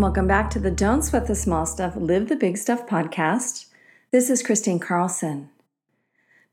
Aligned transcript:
And 0.00 0.04
welcome 0.04 0.26
back 0.26 0.48
to 0.52 0.58
the 0.58 0.70
Don't 0.70 1.02
Sweat 1.02 1.26
the 1.26 1.34
Small 1.34 1.66
Stuff, 1.66 1.94
Live 1.94 2.30
the 2.30 2.34
Big 2.34 2.56
Stuff 2.56 2.86
podcast. 2.86 3.66
This 4.10 4.30
is 4.30 4.42
Kristine 4.42 4.80
Carlson. 4.80 5.50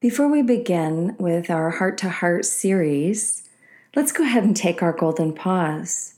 Before 0.02 0.28
we 0.28 0.42
begin 0.42 1.16
with 1.18 1.50
our 1.50 1.70
heart 1.70 1.98
to 2.00 2.10
heart 2.10 2.44
series, 2.44 3.48
let's 3.96 4.12
go 4.12 4.26
ahead 4.26 4.44
and 4.44 4.54
take 4.54 4.84
our 4.84 4.92
golden 4.92 5.34
pause. 5.34 6.16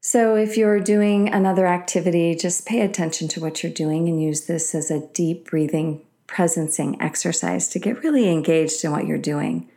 So, 0.00 0.36
if 0.36 0.56
you're 0.56 0.80
doing 0.80 1.28
another 1.28 1.66
activity, 1.66 2.34
just 2.34 2.64
pay 2.64 2.80
attention 2.80 3.28
to 3.28 3.42
what 3.42 3.62
you're 3.62 3.70
doing 3.70 4.08
and 4.08 4.22
use 4.22 4.46
this 4.46 4.74
as 4.74 4.90
a 4.90 5.06
deep 5.08 5.50
breathing, 5.50 6.00
presencing 6.26 6.96
exercise 6.98 7.68
to 7.68 7.78
get 7.78 8.02
really 8.02 8.30
engaged 8.30 8.82
in 8.86 8.90
what 8.90 9.06
you're 9.06 9.18
doing. 9.18 9.68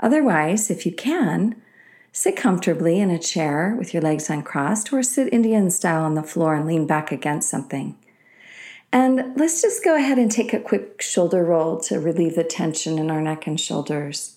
Otherwise, 0.00 0.70
if 0.70 0.86
you 0.86 0.92
can, 0.92 1.60
Sit 2.12 2.36
comfortably 2.36 2.98
in 2.98 3.10
a 3.10 3.18
chair 3.18 3.74
with 3.78 3.94
your 3.94 4.02
legs 4.02 4.28
uncrossed, 4.28 4.92
or 4.92 5.02
sit 5.02 5.32
Indian 5.32 5.70
style 5.70 6.02
on 6.02 6.14
the 6.14 6.22
floor 6.22 6.54
and 6.54 6.66
lean 6.66 6.86
back 6.86 7.12
against 7.12 7.48
something. 7.48 7.96
And 8.92 9.36
let's 9.36 9.62
just 9.62 9.84
go 9.84 9.94
ahead 9.94 10.18
and 10.18 10.30
take 10.30 10.52
a 10.52 10.58
quick 10.58 11.00
shoulder 11.00 11.44
roll 11.44 11.78
to 11.82 12.00
relieve 12.00 12.34
the 12.34 12.42
tension 12.42 12.98
in 12.98 13.10
our 13.10 13.20
neck 13.20 13.46
and 13.46 13.60
shoulders. 13.60 14.36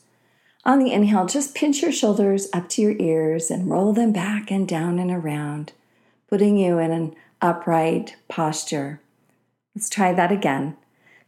On 0.64 0.78
the 0.78 0.94
inhale, 0.94 1.26
just 1.26 1.56
pinch 1.56 1.82
your 1.82 1.92
shoulders 1.92 2.48
up 2.54 2.70
to 2.70 2.82
your 2.82 2.96
ears 3.00 3.50
and 3.50 3.70
roll 3.70 3.92
them 3.92 4.14
back 4.14 4.52
and 4.52 4.68
down 4.68 5.00
and 5.00 5.10
around, 5.10 5.74
putting 6.30 6.58
you 6.58 6.78
in 6.78 6.92
an 6.92 7.16
upright 7.42 8.16
posture. 8.28 9.02
Let's 9.76 9.90
try 9.90 10.14
that 10.14 10.32
again. 10.32 10.78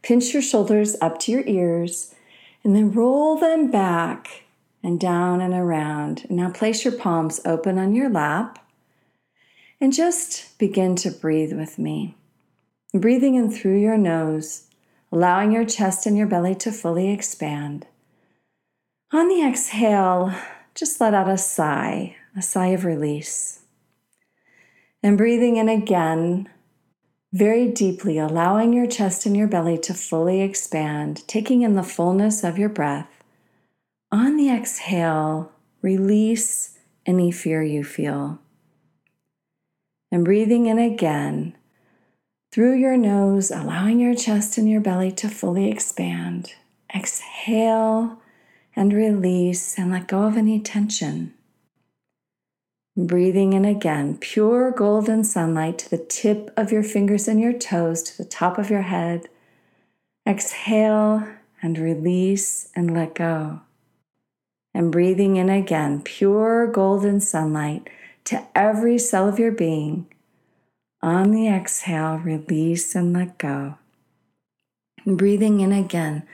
Pinch 0.02 0.32
your 0.32 0.42
shoulders 0.42 0.96
up 1.00 1.18
to 1.20 1.32
your 1.32 1.42
ears 1.46 2.14
and 2.62 2.76
then 2.76 2.92
roll 2.92 3.36
them 3.36 3.70
back 3.70 4.44
and 4.86 5.00
down 5.00 5.40
and 5.40 5.52
around. 5.52 6.30
Now 6.30 6.48
place 6.48 6.84
your 6.84 6.94
palms 6.94 7.40
open 7.44 7.76
on 7.76 7.96
your 7.96 8.08
lap 8.08 8.64
and 9.80 9.92
just 9.92 10.56
begin 10.58 10.94
to 10.96 11.10
breathe 11.10 11.52
with 11.52 11.76
me. 11.76 12.16
Breathing 12.94 13.34
in 13.34 13.50
through 13.50 13.80
your 13.80 13.98
nose, 13.98 14.68
allowing 15.10 15.50
your 15.50 15.64
chest 15.64 16.06
and 16.06 16.16
your 16.16 16.28
belly 16.28 16.54
to 16.54 16.70
fully 16.70 17.10
expand. 17.10 17.88
On 19.12 19.26
the 19.26 19.44
exhale, 19.44 20.32
just 20.76 21.00
let 21.00 21.14
out 21.14 21.28
a 21.28 21.36
sigh, 21.36 22.14
a 22.36 22.42
sigh 22.42 22.68
of 22.68 22.84
release. 22.84 23.62
And 25.02 25.18
breathing 25.18 25.56
in 25.56 25.68
again, 25.68 26.48
very 27.32 27.66
deeply, 27.66 28.18
allowing 28.18 28.72
your 28.72 28.86
chest 28.86 29.26
and 29.26 29.36
your 29.36 29.48
belly 29.48 29.78
to 29.78 29.94
fully 29.94 30.42
expand, 30.42 31.26
taking 31.26 31.62
in 31.62 31.74
the 31.74 31.82
fullness 31.82 32.44
of 32.44 32.56
your 32.56 32.68
breath. 32.68 33.15
On 34.12 34.36
the 34.36 34.50
exhale, 34.50 35.50
release 35.82 36.78
any 37.04 37.32
fear 37.32 37.62
you 37.62 37.82
feel. 37.82 38.38
And 40.12 40.24
breathing 40.24 40.66
in 40.66 40.78
again 40.78 41.56
through 42.52 42.76
your 42.76 42.96
nose, 42.96 43.50
allowing 43.50 43.98
your 43.98 44.14
chest 44.14 44.58
and 44.58 44.70
your 44.70 44.80
belly 44.80 45.10
to 45.12 45.28
fully 45.28 45.68
expand. 45.68 46.54
Exhale 46.94 48.22
and 48.76 48.92
release 48.92 49.76
and 49.76 49.90
let 49.90 50.06
go 50.06 50.22
of 50.22 50.36
any 50.36 50.60
tension. 50.60 51.34
Breathing 52.96 53.54
in 53.54 53.64
again, 53.64 54.18
pure 54.18 54.70
golden 54.70 55.24
sunlight 55.24 55.78
to 55.78 55.90
the 55.90 55.98
tip 55.98 56.50
of 56.56 56.70
your 56.70 56.84
fingers 56.84 57.26
and 57.26 57.40
your 57.40 57.52
toes, 57.52 58.04
to 58.04 58.16
the 58.16 58.28
top 58.28 58.56
of 58.56 58.70
your 58.70 58.82
head. 58.82 59.28
Exhale 60.26 61.26
and 61.60 61.76
release 61.76 62.68
and 62.74 62.94
let 62.94 63.14
go 63.14 63.62
and 64.76 64.92
breathing 64.92 65.36
in 65.36 65.48
again 65.48 66.02
pure 66.02 66.66
golden 66.66 67.18
sunlight 67.18 67.88
to 68.24 68.46
every 68.54 68.98
cell 68.98 69.26
of 69.26 69.38
your 69.38 69.50
being. 69.50 70.06
On 71.00 71.30
the 71.30 71.48
exhale, 71.48 72.18
release 72.18 72.94
and 72.94 73.14
let 73.14 73.38
go. 73.38 73.78
And 75.06 75.16
breathing 75.16 75.60
in 75.60 75.72
again 75.72 76.24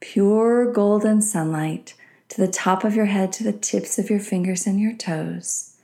pure 0.00 0.72
golden 0.72 1.20
sunlight 1.20 1.92
to 2.30 2.40
the 2.40 2.50
top 2.50 2.84
of 2.84 2.96
your 2.96 3.04
head, 3.04 3.34
to 3.34 3.44
the 3.44 3.52
tips 3.52 3.98
of 3.98 4.08
your 4.08 4.20
fingers 4.20 4.66
and 4.66 4.80
your 4.80 4.94
toes. 4.94 5.76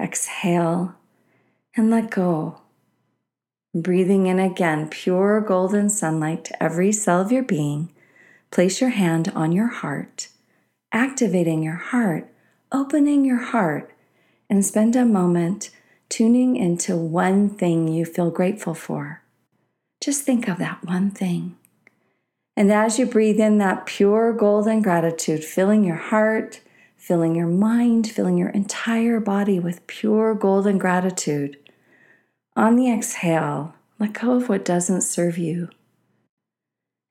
Exhale 0.00 0.94
and 1.76 1.90
let 1.90 2.08
go. 2.08 2.60
Breathing 3.74 4.28
in 4.28 4.38
again 4.38 4.88
pure 4.88 5.40
golden 5.40 5.90
sunlight 5.90 6.44
to 6.44 6.62
every 6.62 6.92
cell 6.92 7.20
of 7.20 7.32
your 7.32 7.42
being. 7.42 7.88
Place 8.52 8.80
your 8.80 8.90
hand 8.90 9.32
on 9.34 9.50
your 9.50 9.66
heart 9.66 10.28
activating 10.92 11.62
your 11.62 11.76
heart, 11.76 12.32
opening 12.72 13.24
your 13.24 13.38
heart, 13.38 13.92
and 14.48 14.64
spend 14.64 14.96
a 14.96 15.04
moment 15.04 15.70
tuning 16.08 16.56
into 16.56 16.96
one 16.96 17.48
thing 17.50 17.88
you 17.88 18.04
feel 18.04 18.30
grateful 18.30 18.74
for. 18.74 19.22
Just 20.00 20.22
think 20.22 20.48
of 20.48 20.58
that 20.58 20.84
one 20.84 21.10
thing. 21.10 21.56
And 22.56 22.72
as 22.72 22.98
you 22.98 23.06
breathe 23.06 23.38
in 23.38 23.58
that 23.58 23.86
pure 23.86 24.32
golden 24.32 24.82
gratitude, 24.82 25.44
filling 25.44 25.84
your 25.84 25.96
heart, 25.96 26.60
filling 26.96 27.36
your 27.36 27.46
mind, 27.46 28.10
filling 28.10 28.36
your 28.36 28.48
entire 28.48 29.20
body 29.20 29.60
with 29.60 29.86
pure 29.86 30.34
golden 30.34 30.78
gratitude, 30.78 31.56
on 32.56 32.76
the 32.76 32.92
exhale, 32.92 33.74
let 34.00 34.14
go 34.14 34.32
of 34.32 34.48
what 34.48 34.64
doesn't 34.64 35.02
serve 35.02 35.38
you 35.38 35.68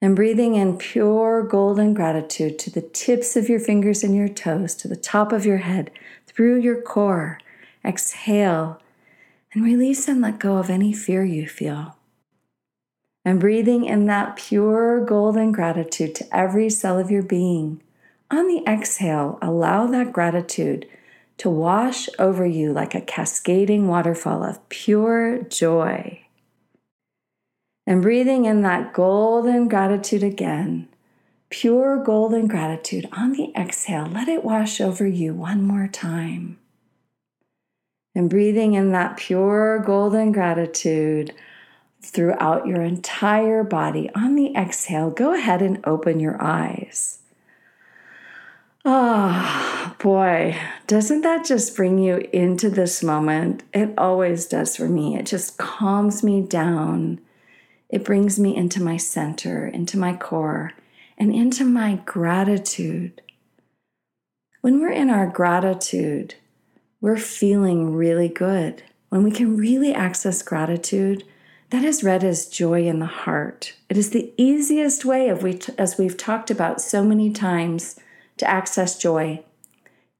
and 0.01 0.15
breathing 0.15 0.55
in 0.55 0.77
pure 0.77 1.43
golden 1.43 1.93
gratitude 1.93 2.59
to 2.59 2.69
the 2.69 2.81
tips 2.81 3.35
of 3.35 3.49
your 3.49 3.59
fingers 3.59 4.03
and 4.03 4.15
your 4.15 4.27
toes, 4.27 4.75
to 4.75 4.87
the 4.87 4.95
top 4.95 5.31
of 5.31 5.45
your 5.45 5.57
head, 5.57 5.91
through 6.27 6.59
your 6.59 6.81
core. 6.81 7.39
Exhale 7.83 8.79
and 9.53 9.63
release 9.63 10.07
and 10.07 10.21
let 10.21 10.39
go 10.39 10.57
of 10.57 10.69
any 10.69 10.93
fear 10.93 11.23
you 11.23 11.47
feel. 11.47 11.95
And 13.25 13.39
breathing 13.39 13.85
in 13.85 14.05
that 14.05 14.35
pure 14.35 15.03
golden 15.03 15.51
gratitude 15.51 16.15
to 16.15 16.35
every 16.35 16.69
cell 16.69 16.99
of 16.99 17.11
your 17.11 17.23
being. 17.23 17.81
On 18.29 18.47
the 18.47 18.63
exhale, 18.67 19.39
allow 19.41 19.87
that 19.87 20.13
gratitude 20.13 20.87
to 21.37 21.49
wash 21.49 22.09
over 22.19 22.45
you 22.45 22.73
like 22.73 22.95
a 22.95 23.01
cascading 23.01 23.87
waterfall 23.87 24.43
of 24.43 24.67
pure 24.69 25.43
joy. 25.43 26.26
And 27.87 28.01
breathing 28.01 28.43
in 28.43 28.63
that 28.63 28.91
golden 28.91 29.69
gratitude 29.69 30.21
again, 30.21 30.89
pure 31.49 32.03
golden 32.03 32.45
gratitude 32.45 33.07
on 33.13 33.31
the 33.31 33.53
exhale, 33.55 34.07
let 34.07 34.27
it 34.27 34.43
wash 34.43 34.81
over 34.81 35.07
you 35.07 35.33
one 35.33 35.63
more 35.63 35.87
time. 35.87 36.59
And 38.13 38.29
breathing 38.29 38.73
in 38.73 38.91
that 38.91 39.15
pure 39.15 39.79
golden 39.79 40.33
gratitude 40.33 41.33
throughout 42.01 42.67
your 42.67 42.81
entire 42.81 43.63
body 43.63 44.09
on 44.13 44.35
the 44.35 44.53
exhale, 44.53 45.09
go 45.09 45.33
ahead 45.33 45.61
and 45.61 45.79
open 45.85 46.19
your 46.19 46.41
eyes. 46.43 47.19
Oh, 48.83 49.95
boy, 49.99 50.57
doesn't 50.87 51.21
that 51.21 51.45
just 51.45 51.73
bring 51.73 51.99
you 51.99 52.27
into 52.33 52.69
this 52.69 53.01
moment? 53.01 53.63
It 53.73 53.93
always 53.97 54.45
does 54.45 54.75
for 54.75 54.89
me. 54.89 55.15
It 55.15 55.25
just 55.25 55.57
calms 55.57 56.21
me 56.21 56.41
down 56.41 57.21
it 57.89 58.03
brings 58.03 58.39
me 58.39 58.55
into 58.55 58.81
my 58.81 58.97
center, 58.97 59.67
into 59.67 59.97
my 59.97 60.15
core, 60.15 60.73
and 61.17 61.33
into 61.33 61.63
my 61.63 62.01
gratitude. 62.05 63.21
When 64.61 64.79
we're 64.79 64.91
in 64.91 65.09
our 65.09 65.27
gratitude, 65.27 66.35
we're 66.99 67.17
feeling 67.17 67.95
really 67.95 68.27
good. 68.27 68.83
When 69.09 69.23
we 69.23 69.31
can 69.31 69.55
really 69.55 69.93
access 69.93 70.41
gratitude, 70.41 71.23
that 71.69 71.83
is 71.83 72.03
read 72.03 72.23
as 72.23 72.47
joy 72.47 72.85
in 72.85 72.99
the 72.99 73.05
heart. 73.05 73.73
It 73.89 73.97
is 73.97 74.09
the 74.09 74.33
easiest 74.37 75.05
way 75.05 75.29
of 75.29 75.43
we 75.43 75.59
as 75.77 75.97
we've 75.97 76.17
talked 76.17 76.49
about 76.49 76.81
so 76.81 77.03
many 77.03 77.31
times 77.31 77.99
to 78.37 78.49
access 78.49 78.97
joy. 78.97 79.43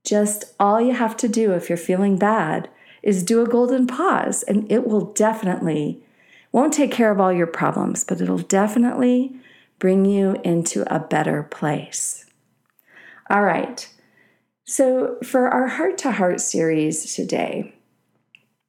Just 0.04 0.54
all 0.60 0.80
you 0.80 0.94
have 0.94 1.18
to 1.18 1.28
do 1.28 1.52
if 1.52 1.70
you're 1.70 1.78
feeling 1.78 2.18
bad 2.18 2.70
is 3.04 3.24
do 3.24 3.42
a 3.42 3.48
golden 3.48 3.88
pause 3.88 4.44
and 4.44 4.70
it 4.72 4.88
will 4.88 5.14
definitely 5.14 6.04
won't 6.52 6.74
take 6.74 6.92
care 6.92 7.12
of 7.12 7.20
all 7.20 7.32
your 7.32 7.48
problems, 7.48 8.04
but 8.04 8.22
it'll 8.22 8.38
definitely 8.38 9.36
bring 9.80 10.06
you 10.06 10.36
into 10.44 10.84
a 10.94 11.00
better 11.00 11.44
place. 11.44 12.26
All 13.30 13.44
right. 13.44 13.88
So, 14.66 15.18
for 15.24 15.48
our 15.48 15.68
heart 15.68 15.98
to 16.00 16.12
heart 16.12 16.42
series 16.42 17.16
today, 17.16 17.74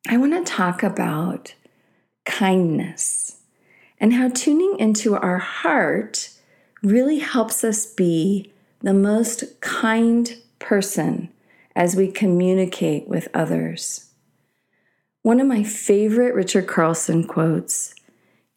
I 0.08 0.16
want 0.16 0.34
to 0.34 0.52
talk 0.52 0.82
about 0.82 1.54
kindness 2.24 3.38
and 3.98 4.12
how 4.12 4.28
tuning 4.28 4.76
into 4.78 5.16
our 5.16 5.38
heart 5.38 6.30
really 6.82 7.18
helps 7.18 7.64
us 7.64 7.86
be 7.86 8.52
the 8.80 8.94
most 8.94 9.60
kind 9.60 10.36
person 10.58 11.30
as 11.74 11.96
we 11.96 12.10
communicate 12.10 13.08
with 13.08 13.28
others. 13.34 14.07
One 15.28 15.40
of 15.40 15.46
my 15.46 15.62
favorite 15.62 16.34
Richard 16.34 16.66
Carlson 16.66 17.22
quotes 17.22 17.94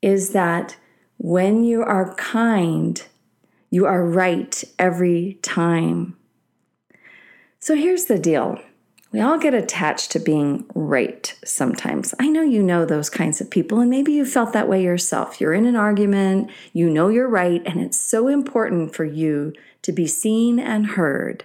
is 0.02 0.30
that 0.30 0.78
when 1.18 1.66
you 1.66 1.84
are 1.84 2.16
kind, 2.16 3.04
you 3.70 3.86
are 3.86 4.08
right 4.08 4.64
every 4.80 5.38
time. 5.42 6.16
So 7.60 7.76
here's 7.76 8.06
the 8.06 8.18
deal 8.18 8.58
we 9.12 9.20
all 9.20 9.38
get 9.38 9.54
attached 9.54 10.12
to 10.12 10.20
being 10.20 10.64
right 10.74 11.38
sometimes. 11.44 12.16
I 12.22 12.30
know 12.30 12.42
you 12.42 12.64
know 12.64 12.86
those 12.86 13.10
kinds 13.10 13.42
of 13.42 13.50
people, 13.52 13.82
and 13.82 13.90
maybe 13.90 14.14
you 14.14 14.26
felt 14.26 14.54
that 14.54 14.70
way 14.70 14.82
yourself. 14.82 15.42
You're 15.42 15.54
in 15.54 15.66
an 15.66 15.76
argument, 15.76 16.52
you 16.72 16.90
know 16.90 17.10
you're 17.10 17.28
right, 17.28 17.62
and 17.66 17.82
it's 17.82 18.00
so 18.00 18.30
important 18.30 18.96
for 18.96 19.04
you 19.04 19.52
to 19.82 19.92
be 19.92 20.08
seen 20.08 20.58
and 20.58 20.86
heard 20.86 21.44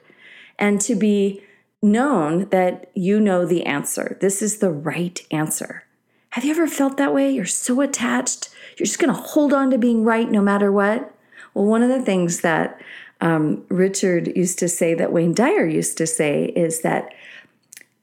and 0.57 0.81
to 0.83 0.95
be 0.95 1.43
known 1.87 2.49
that 2.51 2.91
you 2.95 3.19
know 3.21 3.47
the 3.47 3.65
answer. 3.65 4.19
This 4.21 4.43
is 4.43 4.59
the 4.59 4.71
right 4.71 5.25
answer. 5.31 5.85
Have 6.31 6.45
you 6.45 6.51
ever 6.51 6.67
felt 6.67 6.99
that 6.99 7.15
way? 7.15 7.31
You're 7.31 7.47
so 7.47 7.81
attached, 7.81 8.51
you're 8.77 8.85
just 8.85 8.99
going 8.99 9.15
to 9.15 9.19
hold 9.19 9.55
on 9.55 9.71
to 9.71 9.79
being 9.79 10.05
right 10.05 10.31
no 10.31 10.43
matter 10.43 10.71
what. 10.71 11.15
Well, 11.55 11.65
one 11.65 11.83
of 11.83 11.89
the 11.89 12.03
things 12.03 12.43
that 12.43 12.79
um, 13.23 13.65
Richard 13.71 14.37
used 14.37 14.59
to 14.59 14.69
say, 14.69 14.93
that 14.93 15.13
Wayne 15.13 15.33
Dyer 15.33 15.67
used 15.67 15.97
to 15.97 16.07
say, 16.07 16.47
is 16.57 16.83
that 16.83 17.15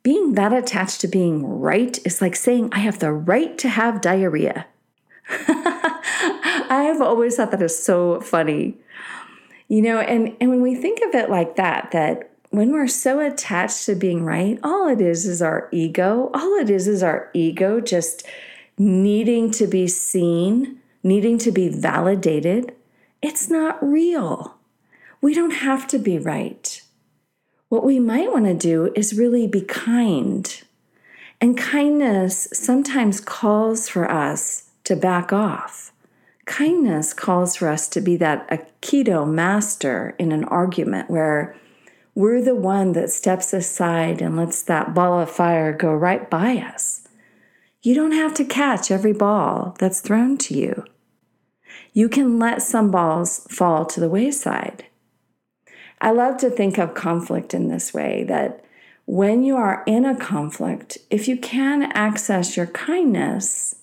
being 0.01 0.33
that 0.33 0.51
attached 0.51 1.01
to 1.01 1.07
being 1.07 1.45
right 1.45 1.99
is 2.05 2.21
like 2.21 2.35
saying, 2.35 2.69
I 2.71 2.79
have 2.79 2.99
the 2.99 3.13
right 3.13 3.55
to 3.59 3.69
have 3.69 4.01
diarrhea. 4.01 4.65
I 5.29 6.85
have 6.87 7.01
always 7.01 7.35
thought 7.35 7.51
that 7.51 7.61
is 7.61 7.77
so 7.81 8.19
funny. 8.21 8.77
You 9.67 9.81
know, 9.81 9.99
and, 9.99 10.35
and 10.41 10.49
when 10.49 10.61
we 10.61 10.75
think 10.75 10.99
of 11.01 11.15
it 11.15 11.29
like 11.29 11.55
that, 11.55 11.91
that 11.91 12.32
when 12.53 12.71
we're 12.71 12.87
so 12.87 13.19
attached 13.19 13.83
to 13.87 13.95
being 13.95 14.23
right, 14.23 14.59
all 14.63 14.87
it 14.87 15.01
is 15.01 15.25
is 15.25 15.41
our 15.41 15.67
ego. 15.71 16.29
All 16.35 16.53
it 16.59 16.69
is 16.69 16.87
is 16.87 17.01
our 17.01 17.31
ego 17.33 17.81
just 17.81 18.27
needing 18.77 19.49
to 19.49 19.65
be 19.65 19.87
seen, 19.87 20.79
needing 21.01 21.39
to 21.39 21.51
be 21.51 21.67
validated. 21.67 22.75
It's 23.23 23.49
not 23.49 23.83
real. 23.83 24.55
We 25.19 25.33
don't 25.33 25.55
have 25.55 25.87
to 25.87 25.97
be 25.97 26.19
right. 26.19 26.79
What 27.69 27.83
we 27.83 27.97
might 27.97 28.31
want 28.31 28.45
to 28.45 28.53
do 28.53 28.93
is 28.95 29.17
really 29.17 29.47
be 29.47 29.61
kind. 29.61 30.61
And 31.41 31.57
kindness 31.57 32.49
sometimes 32.53 33.19
calls 33.19 33.89
for 33.89 34.09
us 34.11 34.69
to 34.83 34.95
back 34.95 35.33
off. 35.33 35.91
Kindness 36.45 37.15
calls 37.15 37.55
for 37.55 37.67
us 37.67 37.87
to 37.87 37.99
be 37.99 38.15
that 38.17 38.47
Aikido 38.51 39.27
master 39.27 40.13
in 40.19 40.31
an 40.31 40.43
argument 40.43 41.09
where 41.09 41.55
we're 42.15 42.41
the 42.41 42.55
one 42.55 42.93
that 42.93 43.09
steps 43.09 43.53
aside 43.53 44.21
and 44.21 44.37
lets 44.37 44.61
that 44.63 44.93
ball 44.93 45.19
of 45.19 45.31
fire 45.31 45.73
go 45.73 45.93
right 45.93 46.29
by 46.29 46.57
us. 46.57 47.07
You 47.81 47.95
don't 47.95 48.11
have 48.11 48.33
to 48.35 48.45
catch 48.45 48.91
every 48.91 49.13
ball 49.13 49.75
that's 49.79 49.99
thrown 49.99 50.37
to 50.39 50.53
you. 50.53 50.85
You 51.91 52.07
can 52.09 52.39
let 52.39 52.61
some 52.61 52.91
balls 52.91 53.45
fall 53.49 53.85
to 53.87 53.99
the 53.99 54.09
wayside. 54.09 54.85
I 55.99 56.11
love 56.11 56.37
to 56.37 56.49
think 56.49 56.77
of 56.77 56.93
conflict 56.93 57.53
in 57.53 57.67
this 57.67 57.93
way 57.93 58.23
that 58.25 58.63
when 59.05 59.43
you 59.43 59.55
are 59.57 59.83
in 59.85 60.05
a 60.05 60.15
conflict, 60.15 60.97
if 61.09 61.27
you 61.27 61.37
can 61.37 61.91
access 61.93 62.55
your 62.55 62.67
kindness 62.67 63.75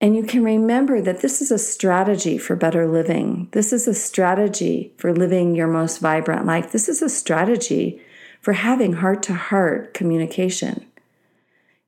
and 0.00 0.14
you 0.14 0.22
can 0.22 0.44
remember 0.44 1.00
that 1.00 1.20
this 1.20 1.42
is 1.42 1.50
a 1.50 1.58
strategy 1.58 2.38
for 2.38 2.54
better 2.54 2.86
living, 2.86 3.48
this 3.52 3.72
is 3.72 3.88
a 3.88 3.94
strategy 3.94 4.92
for 4.96 5.12
living 5.12 5.54
your 5.54 5.66
most 5.66 5.98
vibrant 5.98 6.46
life, 6.46 6.70
this 6.70 6.88
is 6.88 7.02
a 7.02 7.08
strategy 7.08 8.00
for 8.40 8.52
having 8.52 8.94
heart 8.94 9.22
to 9.24 9.34
heart 9.34 9.94
communication. 9.94 10.84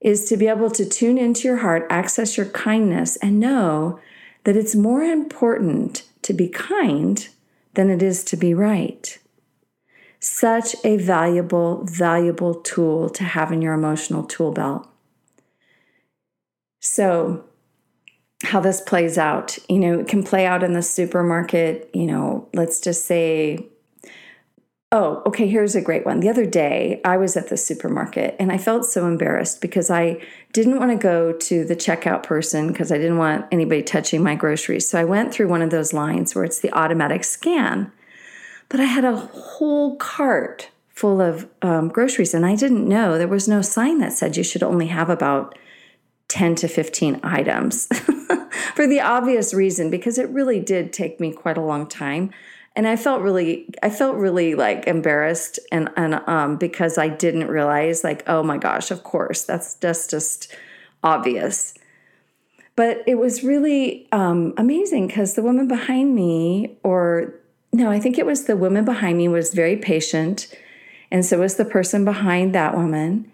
Is 0.00 0.24
to 0.30 0.36
be 0.36 0.48
able 0.48 0.70
to 0.70 0.88
tune 0.88 1.18
into 1.18 1.46
your 1.46 1.58
heart, 1.58 1.86
access 1.90 2.36
your 2.36 2.46
kindness, 2.46 3.16
and 3.16 3.38
know 3.38 4.00
that 4.44 4.56
it's 4.56 4.74
more 4.74 5.02
important 5.02 6.04
to 6.22 6.32
be 6.32 6.48
kind 6.48 7.28
than 7.74 7.90
it 7.90 8.02
is 8.02 8.24
to 8.24 8.36
be 8.36 8.54
right. 8.54 9.18
Such 10.18 10.74
a 10.84 10.96
valuable, 10.96 11.84
valuable 11.84 12.54
tool 12.54 13.10
to 13.10 13.24
have 13.24 13.52
in 13.52 13.62
your 13.62 13.74
emotional 13.74 14.24
tool 14.24 14.52
belt. 14.52 14.88
So, 16.80 17.44
how 18.50 18.60
this 18.60 18.80
plays 18.80 19.16
out, 19.16 19.56
you 19.68 19.78
know, 19.78 20.00
it 20.00 20.08
can 20.08 20.24
play 20.24 20.44
out 20.44 20.62
in 20.62 20.72
the 20.72 20.82
supermarket, 20.82 21.88
you 21.94 22.06
know, 22.06 22.48
let's 22.52 22.80
just 22.80 23.06
say 23.06 23.66
Oh, 24.92 25.22
okay, 25.24 25.46
here's 25.46 25.76
a 25.76 25.80
great 25.80 26.04
one. 26.04 26.18
The 26.18 26.28
other 26.28 26.44
day, 26.44 27.00
I 27.04 27.16
was 27.16 27.36
at 27.36 27.48
the 27.48 27.56
supermarket 27.56 28.34
and 28.40 28.50
I 28.50 28.58
felt 28.58 28.84
so 28.84 29.06
embarrassed 29.06 29.60
because 29.60 29.88
I 29.88 30.20
didn't 30.52 30.80
want 30.80 30.90
to 30.90 30.96
go 30.96 31.32
to 31.32 31.64
the 31.64 31.76
checkout 31.76 32.24
person 32.24 32.66
because 32.66 32.90
I 32.90 32.98
didn't 32.98 33.18
want 33.18 33.46
anybody 33.52 33.84
touching 33.84 34.20
my 34.20 34.34
groceries. 34.34 34.88
So 34.88 34.98
I 34.98 35.04
went 35.04 35.32
through 35.32 35.46
one 35.46 35.62
of 35.62 35.70
those 35.70 35.92
lines 35.92 36.34
where 36.34 36.42
it's 36.42 36.58
the 36.58 36.72
automatic 36.72 37.22
scan. 37.22 37.92
But 38.68 38.80
I 38.80 38.84
had 38.86 39.04
a 39.04 39.14
whole 39.14 39.94
cart 39.94 40.70
full 40.88 41.20
of 41.20 41.48
um, 41.62 41.88
groceries 41.90 42.34
and 42.34 42.44
I 42.44 42.56
didn't 42.56 42.88
know 42.88 43.16
there 43.16 43.28
was 43.28 43.46
no 43.46 43.62
sign 43.62 43.98
that 43.98 44.12
said 44.12 44.36
you 44.36 44.42
should 44.42 44.64
only 44.64 44.88
have 44.88 45.08
about 45.08 45.56
10 46.26 46.56
to 46.56 46.68
15 46.68 47.20
items 47.22 47.88
for 48.80 48.86
the 48.86 48.98
obvious 49.02 49.52
reason 49.52 49.90
because 49.90 50.16
it 50.16 50.26
really 50.30 50.58
did 50.58 50.90
take 50.90 51.20
me 51.20 51.30
quite 51.30 51.58
a 51.58 51.60
long 51.60 51.86
time. 51.86 52.30
And 52.74 52.88
I 52.88 52.96
felt 52.96 53.20
really 53.20 53.68
I 53.82 53.90
felt 53.90 54.16
really 54.16 54.54
like 54.54 54.86
embarrassed 54.86 55.58
and 55.70 55.90
and 55.98 56.14
um 56.26 56.56
because 56.56 56.96
I 56.96 57.08
didn't 57.08 57.48
realize 57.48 58.02
like 58.02 58.26
oh 58.26 58.42
my 58.42 58.56
gosh 58.56 58.90
of 58.90 59.02
course 59.02 59.42
that's 59.42 59.74
just 59.74 60.08
just 60.08 60.56
obvious. 61.04 61.74
But 62.74 63.04
it 63.06 63.16
was 63.16 63.44
really 63.44 64.08
um, 64.12 64.54
amazing 64.56 65.08
because 65.08 65.34
the 65.34 65.42
woman 65.42 65.68
behind 65.68 66.14
me 66.14 66.78
or 66.82 67.34
no 67.74 67.90
I 67.90 68.00
think 68.00 68.16
it 68.16 68.24
was 68.24 68.46
the 68.46 68.56
woman 68.56 68.86
behind 68.86 69.18
me 69.18 69.28
was 69.28 69.52
very 69.52 69.76
patient 69.76 70.50
and 71.10 71.26
so 71.26 71.40
was 71.40 71.56
the 71.56 71.66
person 71.66 72.06
behind 72.06 72.54
that 72.54 72.74
woman 72.74 73.30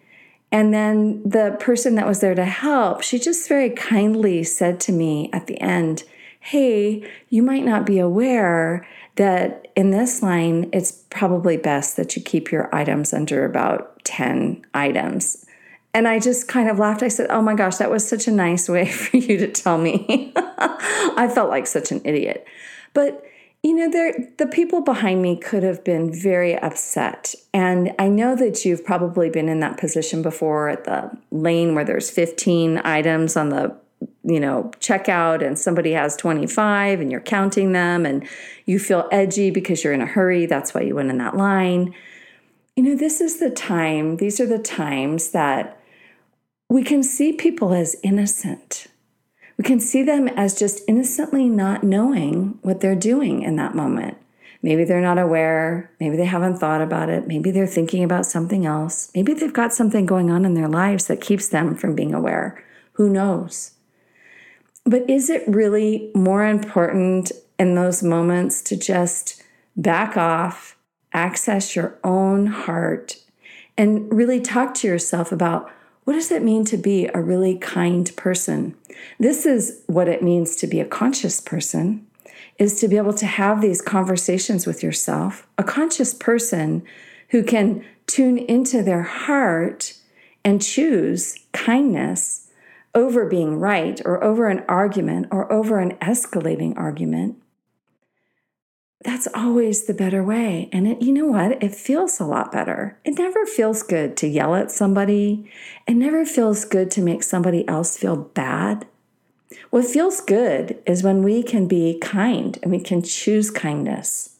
and 0.53 0.73
then 0.73 1.23
the 1.29 1.57
person 1.61 1.95
that 1.97 2.07
was 2.07 2.21
there 2.21 2.35
to 2.35 2.45
help 2.45 3.03
she 3.03 3.19
just 3.19 3.49
very 3.49 3.71
kindly 3.71 4.43
said 4.43 4.81
to 4.81 4.93
me 4.93 5.31
at 5.33 5.47
the 5.47 5.61
end 5.61 6.05
hey 6.41 7.09
you 7.29 7.43
might 7.43 7.65
not 7.65 7.85
be 7.85 7.99
aware 7.99 8.87
that 9.17 9.67
in 9.75 9.91
this 9.91 10.23
line, 10.23 10.69
it's 10.73 10.93
probably 11.11 11.57
best 11.57 11.97
that 11.97 12.17
you 12.17 12.23
keep 12.23 12.53
your 12.53 12.75
items 12.75 13.13
under 13.13 13.45
about 13.45 14.03
10 14.05 14.65
items. 14.73 15.45
And 15.93 16.07
I 16.07 16.19
just 16.19 16.49
kind 16.49 16.69
of 16.69 16.79
laughed. 16.79 17.03
I 17.03 17.09
said, 17.09 17.31
Oh 17.31 17.43
my 17.43 17.55
gosh, 17.55 17.77
that 17.77 17.91
was 17.91 18.07
such 18.07 18.29
a 18.29 18.31
nice 18.31 18.69
way 18.69 18.87
for 18.91 19.17
you 19.17 19.39
to 19.39 19.49
tell 19.49 19.79
me. 19.79 20.33
I 20.37 21.31
felt 21.35 21.51
like 21.51 21.67
such 21.67 21.91
an 21.91 22.01
idiot. 22.05 22.47
But 22.95 23.25
you 23.63 23.75
know, 23.75 23.91
the 23.91 24.47
people 24.47 24.81
behind 24.81 25.23
me 25.23 25.37
could 25.37 25.63
have 25.63 25.83
been 25.83 26.13
very 26.13 26.57
upset. 26.57 27.35
And 27.53 27.93
I 27.99 28.09
know 28.09 28.37
that 28.37 28.65
you've 28.65 28.85
probably 28.85 29.29
been 29.29 29.49
in 29.49 29.61
that 29.61 29.77
position 29.77 30.23
before 30.23 30.69
at 30.69 30.85
the 30.85 31.11
lane 31.33 31.75
where 31.75 31.85
there's 31.85 32.09
15 32.09 32.79
items 32.79 33.37
on 33.37 33.49
the 33.49 33.77
you 34.23 34.41
know, 34.41 34.71
checkout 34.81 35.45
and 35.45 35.59
somebody 35.59 35.93
has 35.93 36.17
25 36.17 37.01
and 37.01 37.11
you're 37.11 37.21
counting 37.21 37.73
them 37.73 38.05
and 38.05 38.29
you 38.67 38.79
feel 38.79 39.09
edgy 39.13 39.51
because 39.51 39.85
you're 39.85 39.93
in 39.93 40.03
a 40.03 40.07
hurry. 40.07 40.47
That's 40.47 40.75
why 40.75 40.83
you 40.83 40.97
went 40.97 41.11
in 41.11 41.19
that 41.19 41.37
line. 41.37 41.95
You 42.75 42.83
know, 42.83 42.97
this 42.97 43.21
is 43.21 43.39
the 43.39 43.51
time, 43.51 44.17
these 44.17 44.41
are 44.41 44.47
the 44.47 44.59
times 44.59 45.31
that 45.31 45.81
we 46.69 46.83
can 46.83 47.03
see 47.03 47.33
people 47.33 47.73
as 47.73 47.97
innocent. 48.03 48.89
We 49.57 49.65
can 49.65 49.81
see 49.81 50.03
them 50.03 50.29
as 50.29 50.59
just 50.59 50.83
innocently 50.87 51.49
not 51.49 51.83
knowing 51.83 52.59
what 52.63 52.81
they're 52.81 52.95
doing 52.95 53.43
in 53.43 53.57
that 53.57 53.75
moment. 53.75 54.19
Maybe 54.63 54.85
they're 54.85 55.01
not 55.01 55.19
aware. 55.19 55.91
Maybe 56.01 56.17
they 56.17 56.25
haven't 56.25 56.59
thought 56.59 56.81
about 56.81 57.09
it. 57.09 57.27
Maybe 57.27 57.51
they're 57.51 57.67
thinking 57.67 58.03
about 58.03 58.27
something 58.27 58.67
else. 58.67 59.11
Maybe 59.15 59.33
they've 59.33 59.53
got 59.53 59.73
something 59.73 60.07
going 60.07 60.31
on 60.31 60.45
in 60.45 60.55
their 60.55 60.69
lives 60.69 61.07
that 61.07 61.21
keeps 61.21 61.49
them 61.49 61.75
from 61.75 61.95
being 61.95 62.13
aware. 62.13 62.63
Who 62.95 63.09
knows? 63.09 63.73
But 64.85 65.09
is 65.09 65.31
it 65.31 65.43
really 65.47 66.11
more 66.15 66.45
important 66.47 67.33
in 67.59 67.75
those 67.75 68.03
moments 68.03 68.61
to 68.63 68.77
just 68.77 69.43
back 69.77 70.17
off, 70.17 70.77
access 71.13 71.77
your 71.77 71.99
own 72.05 72.47
heart, 72.47 73.17
and 73.77 74.13
really 74.13 74.41
talk 74.41 74.75
to 74.75 74.89
yourself 74.89 75.33
about 75.33 75.71
what 76.07 76.13
does 76.13 76.31
it 76.31 76.45
mean 76.45 76.65
to 76.67 76.77
be 76.77 77.11
a 77.13 77.21
really 77.21 77.59
kind 77.59 78.15
person? 78.15 78.77
This 79.19 79.45
is 79.45 79.83
what 79.89 80.07
it 80.07 80.23
means 80.23 80.55
to 80.57 80.69
be 80.69 80.79
a 80.79 80.85
conscious 80.85 81.41
person 81.41 82.07
is 82.61 82.79
to 82.81 82.87
be 82.87 82.97
able 82.97 83.13
to 83.13 83.27
have 83.27 83.61
these 83.61 83.83
conversations 83.83 84.69
with 84.69 84.85
yourself. 84.85 85.49
A 85.59 85.65
conscious 85.65 86.15
person 86.15 86.85
who 87.31 87.43
can 87.43 87.85
tune 88.07 88.39
into 88.39 88.85
their 88.85 89.03
heart 89.03 89.95
and 90.45 90.63
choose 90.63 91.41
kindness 91.53 92.53
over 92.95 93.27
being 93.27 93.59
right 93.59 94.01
or 94.05 94.23
over 94.23 94.49
an 94.49 94.63
argument 94.69 95.27
or 95.33 95.53
over 95.53 95.81
an 95.81 95.97
escalating 95.97 96.73
argument, 96.77 97.37
that's 99.05 99.29
always 99.35 99.85
the 99.85 99.95
better 99.95 100.25
way. 100.25 100.69
And 100.73 100.87
it, 100.89 101.03
you 101.03 101.13
know 101.13 101.27
what? 101.27 101.63
It 101.63 101.75
feels 101.75 102.19
a 102.19 102.25
lot 102.25 102.51
better. 102.51 102.99
It 103.05 103.19
never 103.19 103.45
feels 103.45 103.83
good 103.83 104.17
to 104.19 104.27
yell 104.27 104.55
at 104.55 104.71
somebody. 104.71 105.51
It 105.87 105.95
never 105.95 106.25
feels 106.25 106.65
good 106.65 106.91
to 106.93 107.03
make 107.03 107.23
somebody 107.23 107.67
else 107.69 107.97
feel 107.97 108.17
bad. 108.17 108.87
What 109.71 109.85
feels 109.85 110.21
good 110.21 110.79
is 110.87 111.03
when 111.03 111.23
we 111.23 111.43
can 111.43 111.69
be 111.69 111.99
kind 112.01 112.59
and 112.63 112.73
we 112.73 112.81
can 112.81 113.03
choose 113.03 113.51
kindness. 113.51 114.37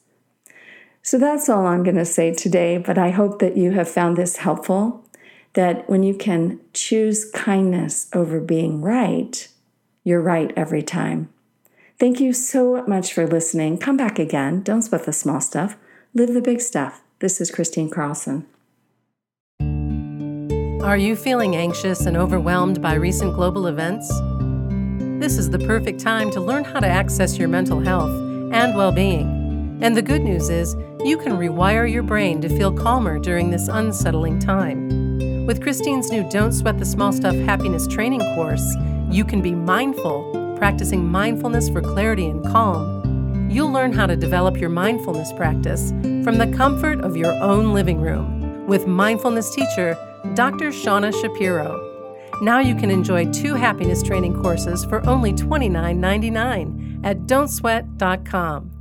So 1.01 1.17
that's 1.17 1.47
all 1.47 1.65
I'm 1.65 1.83
going 1.83 1.95
to 1.95 2.05
say 2.05 2.33
today, 2.33 2.77
but 2.77 2.97
I 2.97 3.11
hope 3.11 3.39
that 3.39 3.55
you 3.55 3.71
have 3.71 3.89
found 3.89 4.17
this 4.17 4.37
helpful. 4.37 5.03
That 5.53 5.89
when 5.89 6.03
you 6.03 6.13
can 6.13 6.59
choose 6.73 7.31
kindness 7.31 8.09
over 8.13 8.39
being 8.39 8.81
right, 8.81 9.47
you're 10.03 10.21
right 10.21 10.51
every 10.55 10.83
time. 10.83 11.29
Thank 11.99 12.19
you 12.19 12.31
so 12.31 12.83
much 12.85 13.11
for 13.11 13.25
listening. 13.25 13.79
Come 13.79 13.97
back 13.97 14.19
again. 14.19 14.61
Don't 14.61 14.83
sweat 14.83 15.05
the 15.05 15.13
small 15.13 15.41
stuff, 15.41 15.77
live 16.13 16.31
the 16.31 16.41
big 16.41 16.61
stuff. 16.61 17.01
This 17.19 17.41
is 17.41 17.49
Kristine 17.49 17.91
Carlson. 17.91 18.45
Are 20.83 20.97
you 20.97 21.15
feeling 21.15 21.55
anxious 21.55 22.05
and 22.05 22.15
overwhelmed 22.15 22.83
by 22.83 22.93
recent 22.93 23.33
global 23.33 23.65
events? 23.65 24.07
This 25.19 25.39
is 25.39 25.49
the 25.49 25.57
perfect 25.57 25.99
time 25.99 26.29
to 26.31 26.39
learn 26.39 26.63
how 26.63 26.79
to 26.79 26.87
access 26.87 27.39
your 27.39 27.47
mental 27.47 27.79
health 27.79 28.11
and 28.11 28.75
well 28.75 28.91
being. 28.91 29.79
And 29.81 29.97
the 29.97 30.03
good 30.03 30.21
news 30.21 30.49
is, 30.49 30.75
you 31.03 31.17
can 31.17 31.33
rewire 31.33 31.91
your 31.91 32.03
brain 32.03 32.41
to 32.41 32.49
feel 32.49 32.71
calmer 32.71 33.17
during 33.17 33.49
this 33.49 33.67
unsettling 33.69 34.37
time. 34.37 35.47
With 35.47 35.61
Kristine's 35.61 36.11
new 36.11 36.29
Don't 36.29 36.53
Sweat 36.53 36.77
the 36.77 36.85
Small 36.85 37.11
Stuff 37.11 37.35
Happiness 37.35 37.87
Training 37.87 38.21
course, 38.35 38.75
you 39.09 39.25
can 39.25 39.41
be 39.41 39.55
mindful, 39.55 40.36
practicing 40.57 41.05
mindfulness 41.05 41.69
for 41.69 41.81
clarity 41.81 42.27
and 42.27 42.43
calm. 42.45 43.49
You'll 43.49 43.71
learn 43.71 43.93
how 43.93 44.05
to 44.05 44.15
develop 44.15 44.57
your 44.57 44.69
mindfulness 44.69 45.31
practice 45.33 45.91
from 46.01 46.37
the 46.37 46.53
comfort 46.55 46.99
of 47.01 47.15
your 47.15 47.33
own 47.41 47.73
living 47.73 48.01
room 48.01 48.65
with 48.67 48.87
mindfulness 48.87 49.53
teacher 49.53 49.97
Dr. 50.33 50.69
Shauna 50.69 51.13
Shapiro. 51.21 51.83
Now 52.41 52.59
you 52.59 52.75
can 52.75 52.91
enjoy 52.91 53.31
two 53.31 53.55
happiness 53.55 54.03
training 54.03 54.41
courses 54.41 54.85
for 54.85 55.07
only 55.07 55.33
$29.99 55.33 57.05
at 57.05 57.25
don'tsweat.com. 57.25 58.76